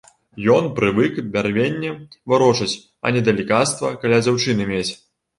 Ён 0.53 0.67
прывык 0.77 1.13
бярвенне 1.33 1.91
варочаць, 2.33 2.75
а 3.07 3.11
не 3.17 3.21
далікацтва 3.27 3.91
каля 4.05 4.17
дзяўчыны 4.29 4.67
мець. 4.71 4.91